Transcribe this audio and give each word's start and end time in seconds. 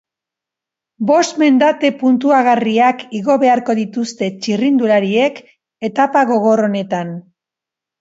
Bost 1.11 1.37
mendate 1.43 1.91
puntuagarriak 1.99 3.05
igo 3.21 3.37
beharko 3.45 3.77
dituzte 3.83 4.33
txirrindulariek 4.41 5.41
etapa 5.93 6.29
gogor 6.35 6.69
honetan. 6.69 7.19